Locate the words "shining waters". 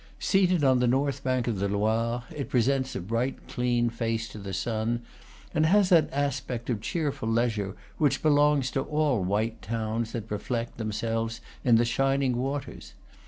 11.83-12.95